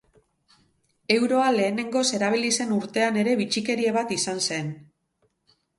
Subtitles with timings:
[1.15, 4.75] Euroa lehenengoz erabili zen urtean ere bitxikeria bat izan zen.